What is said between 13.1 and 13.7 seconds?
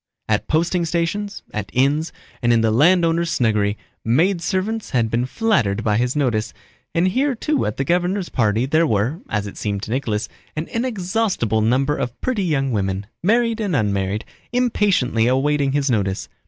married